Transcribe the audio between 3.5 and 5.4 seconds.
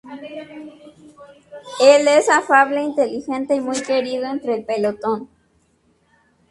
y muy querido entre el pelotón.